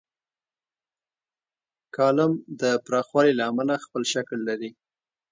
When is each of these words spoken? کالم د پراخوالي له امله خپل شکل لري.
کالم 1.95 2.31
د 2.61 2.63
پراخوالي 2.85 3.33
له 3.39 3.43
امله 3.51 3.75
خپل 3.85 4.03
شکل 4.13 4.39
لري. 4.49 4.71